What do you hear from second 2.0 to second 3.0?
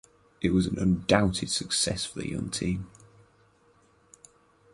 for the young team.